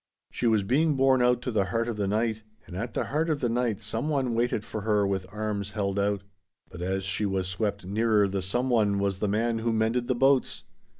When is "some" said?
3.81-4.09, 8.41-8.71